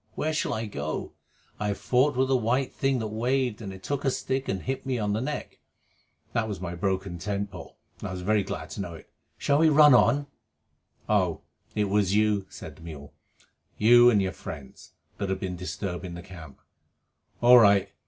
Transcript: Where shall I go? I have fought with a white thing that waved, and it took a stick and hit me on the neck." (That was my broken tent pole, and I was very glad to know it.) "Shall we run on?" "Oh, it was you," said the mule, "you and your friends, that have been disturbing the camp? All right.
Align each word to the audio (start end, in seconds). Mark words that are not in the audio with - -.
Where 0.15 0.33
shall 0.33 0.51
I 0.55 0.65
go? 0.65 1.13
I 1.59 1.67
have 1.67 1.77
fought 1.77 2.17
with 2.17 2.31
a 2.31 2.35
white 2.35 2.73
thing 2.73 2.97
that 2.97 3.09
waved, 3.09 3.61
and 3.61 3.71
it 3.71 3.83
took 3.83 4.03
a 4.03 4.09
stick 4.09 4.49
and 4.49 4.63
hit 4.63 4.83
me 4.83 4.97
on 4.97 5.13
the 5.13 5.21
neck." 5.21 5.59
(That 6.33 6.47
was 6.47 6.59
my 6.59 6.73
broken 6.73 7.19
tent 7.19 7.51
pole, 7.51 7.77
and 7.99 8.07
I 8.09 8.11
was 8.11 8.21
very 8.23 8.41
glad 8.41 8.71
to 8.71 8.81
know 8.81 8.95
it.) 8.95 9.11
"Shall 9.37 9.59
we 9.59 9.69
run 9.69 9.93
on?" 9.93 10.25
"Oh, 11.07 11.41
it 11.75 11.83
was 11.87 12.15
you," 12.15 12.47
said 12.49 12.77
the 12.77 12.81
mule, 12.81 13.13
"you 13.77 14.09
and 14.09 14.19
your 14.23 14.31
friends, 14.31 14.93
that 15.19 15.29
have 15.29 15.39
been 15.39 15.55
disturbing 15.55 16.15
the 16.15 16.23
camp? 16.23 16.57
All 17.39 17.59
right. 17.59 17.91